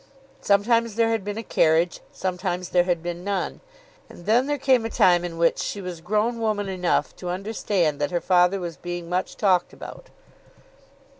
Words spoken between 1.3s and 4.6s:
a carriage, sometimes there had been none. And then there